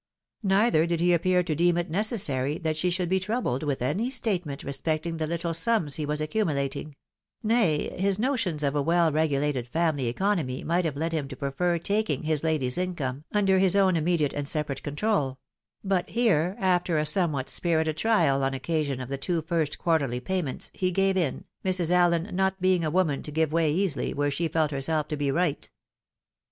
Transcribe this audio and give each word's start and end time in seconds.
Neither 0.41 0.87
did 0.87 0.99
he 0.99 1.13
appear 1.13 1.43
to 1.43 1.53
deem 1.53 1.77
it 1.77 1.91
necessary 1.91 2.57
that 2.57 2.75
she 2.75 2.89
should 2.89 3.07
be 3.07 3.19
troubled 3.19 3.61
with 3.61 3.83
any 3.83 4.09
statement 4.09 4.63
respecting 4.63 5.17
the 5.17 5.27
Httle 5.27 5.55
sums 5.55 5.97
he 5.97 6.07
was 6.07 6.19
accumulating; 6.19 6.95
nay, 7.43 7.95
his 7.99 8.17
notions 8.17 8.63
of 8.63 8.75
a 8.75 8.83
weU 8.83 9.13
regulated 9.13 9.67
family 9.67 10.07
economy 10.07 10.63
might 10.63 10.85
have 10.85 10.97
led 10.97 11.11
him 11.11 11.27
to 11.27 11.35
prefer 11.35 11.77
taking 11.77 12.23
his 12.23 12.43
lady's 12.43 12.79
income 12.79 13.25
under 13.31 13.59
his 13.59 13.75
own 13.75 13.95
immediate 13.95 14.33
and 14.33 14.49
separate 14.49 14.81
control; 14.81 15.37
but 15.83 16.09
here, 16.09 16.55
after 16.57 16.97
a 16.97 17.05
somewhat 17.05 17.47
spirited 17.47 17.95
trial 17.97 18.43
on 18.43 18.55
occasion 18.55 19.01
of 19.01 19.07
the 19.07 19.19
two 19.19 19.43
first 19.43 19.77
quarterly 19.77 20.19
payments, 20.19 20.71
he 20.73 20.89
gave 20.89 21.15
in, 21.15 21.45
Mrs. 21.63 21.91
AUen 21.91 22.31
not 22.33 22.59
being 22.59 22.83
a 22.83 22.89
woman 22.89 23.21
to 23.21 23.29
give 23.29 23.53
way 23.53 23.71
easily, 23.71 24.15
where 24.15 24.31
she 24.31 24.47
felt 24.47 24.71
herself 24.71 25.07
to 25.09 25.15
be 25.15 25.29
right. 25.29 25.69